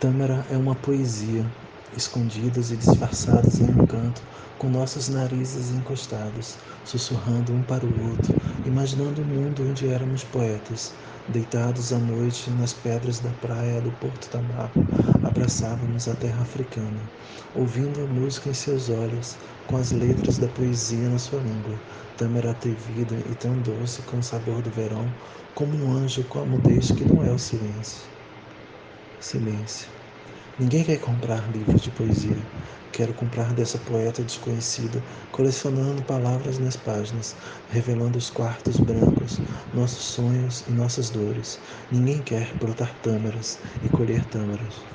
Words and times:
Tâmara 0.00 0.46
é 0.48 0.56
uma 0.56 0.76
poesia, 0.76 1.44
escondidas 1.96 2.70
e 2.70 2.76
disfarçadas 2.76 3.58
em 3.58 3.64
um 3.64 3.84
canto, 3.88 4.22
com 4.56 4.68
nossos 4.70 5.08
narizes 5.08 5.72
encostados, 5.72 6.54
sussurrando 6.84 7.52
um 7.52 7.64
para 7.64 7.84
o 7.84 8.08
outro, 8.08 8.30
imaginando 8.64 9.20
o 9.20 9.24
um 9.24 9.26
mundo 9.26 9.68
onde 9.68 9.88
éramos 9.88 10.22
poetas, 10.22 10.92
deitados 11.26 11.92
à 11.92 11.98
noite 11.98 12.48
nas 12.50 12.72
pedras 12.72 13.18
da 13.18 13.30
praia 13.42 13.80
do 13.80 13.90
Porto 13.90 14.28
Tabaco, 14.28 14.78
abraçávamos 15.24 16.06
a 16.06 16.14
terra 16.14 16.42
africana, 16.42 17.00
ouvindo 17.56 18.00
a 18.00 18.06
música 18.06 18.50
em 18.50 18.54
seus 18.54 18.88
olhos, 18.88 19.34
com 19.66 19.78
as 19.78 19.90
letras 19.90 20.38
da 20.38 20.46
poesia 20.46 21.08
na 21.08 21.18
sua 21.18 21.40
língua, 21.40 21.74
tâmara 22.16 22.52
atrevida 22.52 23.16
e 23.28 23.34
tão 23.34 23.58
doce 23.62 24.00
com 24.02 24.18
o 24.18 24.22
sabor 24.22 24.62
do 24.62 24.70
verão, 24.70 25.12
como 25.56 25.76
um 25.76 25.92
anjo 25.92 26.22
com 26.22 26.38
a 26.38 26.46
mudez 26.46 26.92
que 26.92 27.04
não 27.04 27.24
é 27.24 27.32
o 27.32 27.38
silêncio. 27.38 28.17
Silêncio. 29.20 29.92
Ninguém 30.58 30.84
quer 30.84 30.98
comprar 31.00 31.50
livros 31.50 31.82
de 31.82 31.90
poesia. 31.92 32.50
Quero 32.92 33.14
comprar 33.14 33.54
dessa 33.54 33.78
poeta 33.78 34.24
desconhecida, 34.24 35.04
colecionando 35.30 36.04
palavras 36.04 36.58
nas 36.58 36.76
páginas, 36.76 37.36
revelando 37.66 38.18
os 38.18 38.30
quartos 38.30 38.80
brancos, 38.80 39.42
nossos 39.72 40.04
sonhos 40.04 40.66
e 40.68 40.72
nossas 40.72 41.10
dores. 41.10 41.62
Ninguém 41.90 42.22
quer 42.24 42.56
brotar 42.56 42.98
tâmaras 43.00 43.60
e 43.82 43.90
colher 43.90 44.26
tâmaras. 44.26 44.88